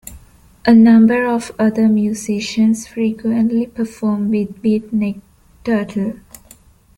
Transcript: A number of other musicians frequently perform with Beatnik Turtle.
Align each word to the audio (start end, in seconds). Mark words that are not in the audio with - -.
A 0.65 0.73
number 0.73 1.27
of 1.27 1.51
other 1.59 1.87
musicians 1.87 2.87
frequently 2.87 3.67
perform 3.67 4.31
with 4.31 4.59
Beatnik 4.63 5.21
Turtle. 5.63 6.13